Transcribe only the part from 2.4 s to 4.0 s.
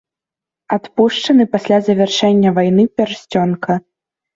вайны пярсцёнка.